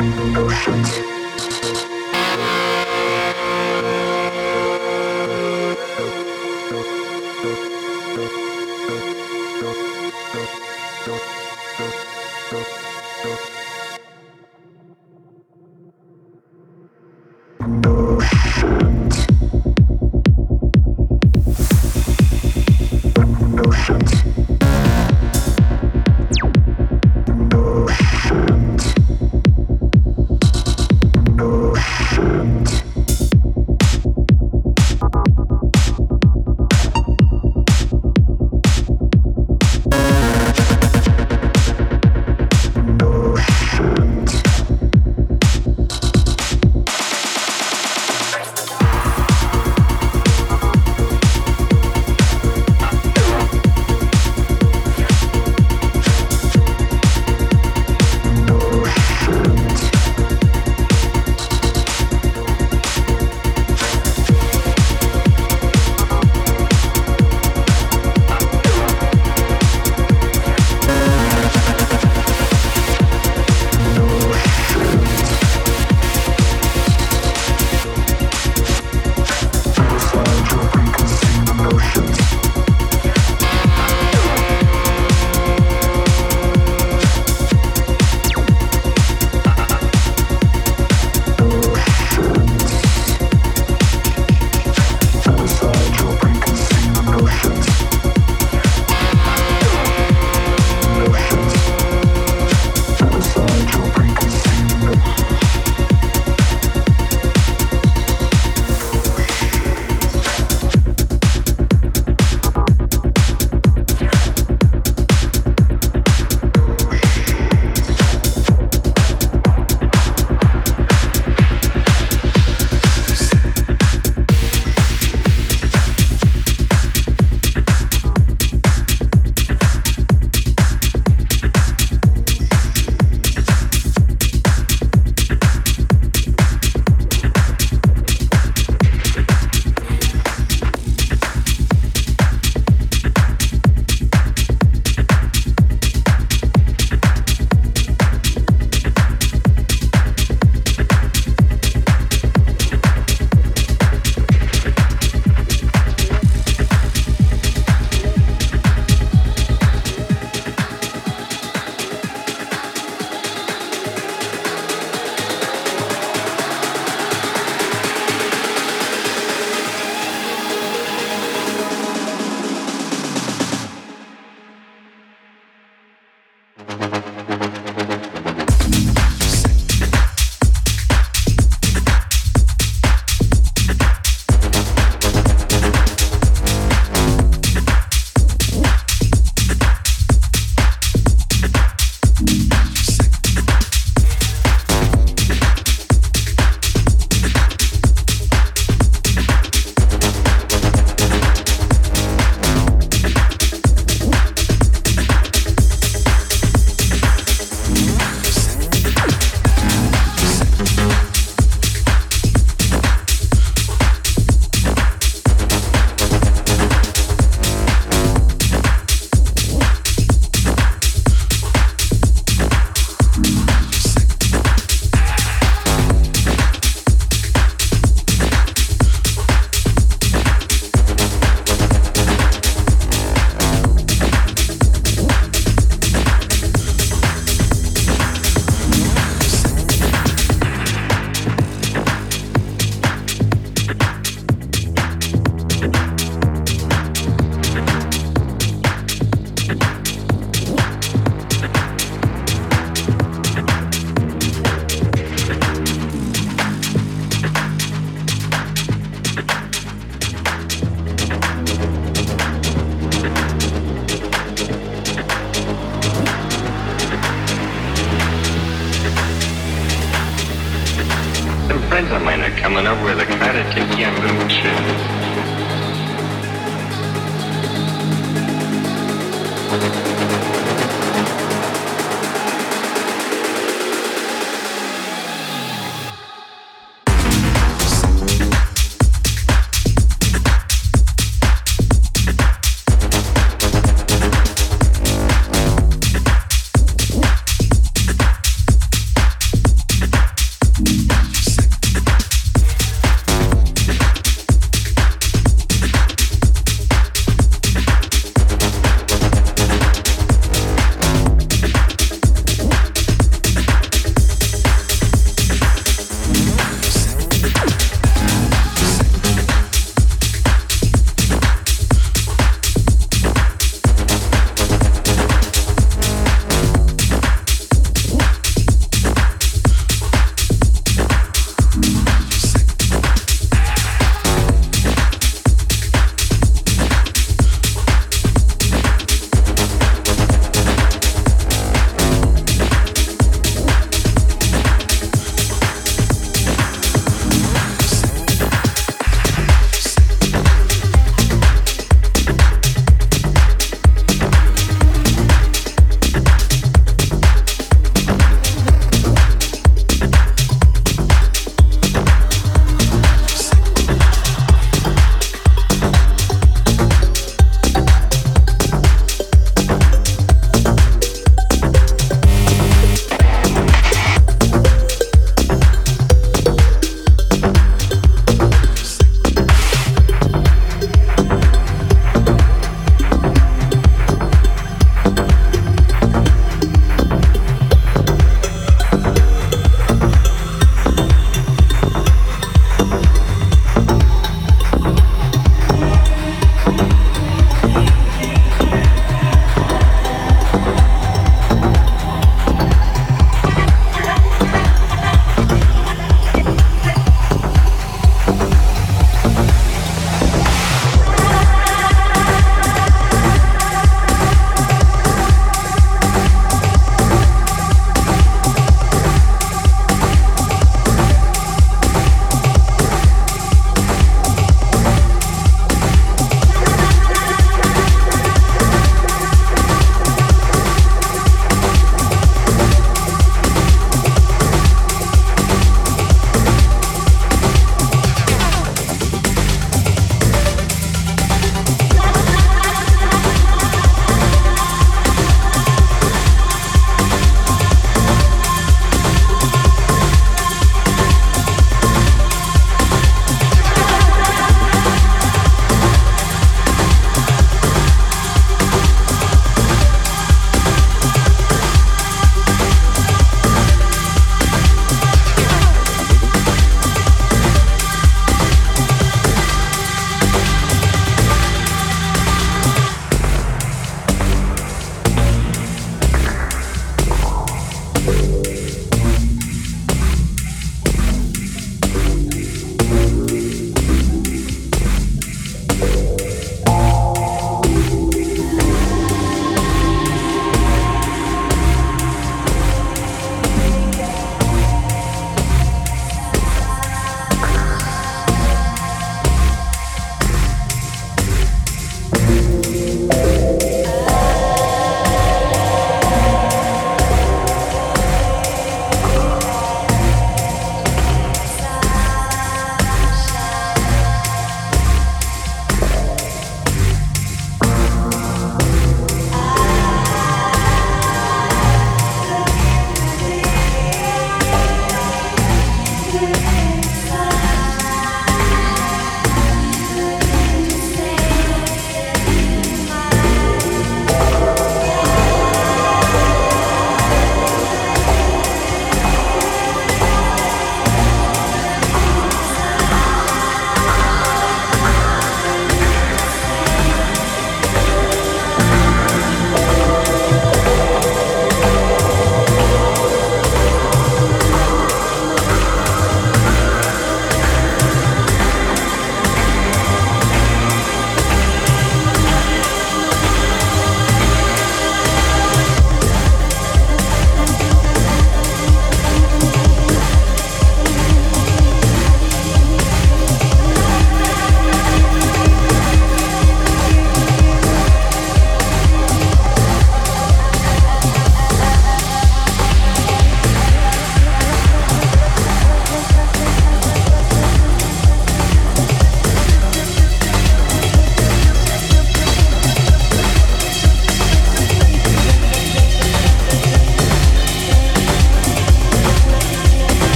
oceans. 0.00 1.23